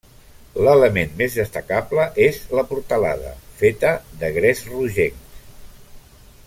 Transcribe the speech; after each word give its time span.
L'element 0.67 1.11
més 1.19 1.35
destacable 1.41 2.07
és 2.29 2.41
la 2.59 2.65
portalada, 2.73 3.37
feta 3.61 3.95
de 4.23 4.35
gres 4.39 4.65
rogenc. 4.73 5.41